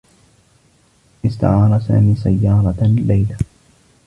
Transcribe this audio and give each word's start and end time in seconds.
استعار 1.25 1.79
سامي 1.79 2.15
سيّارة 2.15 2.81
ليلى. 2.83 3.37